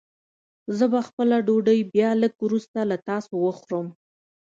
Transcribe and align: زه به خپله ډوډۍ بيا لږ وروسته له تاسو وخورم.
زه 0.77 0.85
به 0.91 0.99
خپله 1.07 1.35
ډوډۍ 1.47 1.79
بيا 1.93 2.09
لږ 2.21 2.33
وروسته 2.45 2.79
له 2.89 2.97
تاسو 3.09 3.33
وخورم. 3.45 3.87